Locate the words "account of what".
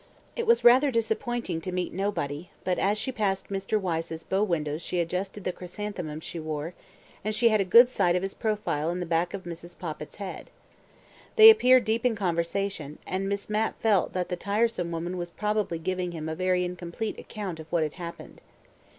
17.19-17.83